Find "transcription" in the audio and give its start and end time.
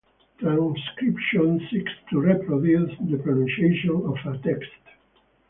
0.39-1.61